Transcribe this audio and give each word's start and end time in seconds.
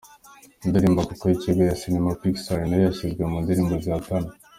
Indirimbo 0.65 0.99
Coco 1.07 1.25
y’ikigo 1.27 1.61
cya 1.67 1.77
sinema 1.81 2.17
Pixar 2.21 2.59
nayo 2.67 2.83
yashyizwe 2.87 3.21
mu 3.31 3.37
ndirimbo 3.43 3.73
zihatana. 3.83 4.31